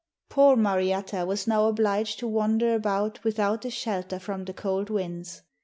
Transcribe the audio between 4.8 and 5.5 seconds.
winds.